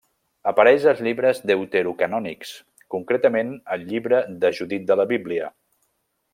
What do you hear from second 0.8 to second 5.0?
als llibres Deuterocanònics, concretament al Llibre de Judit de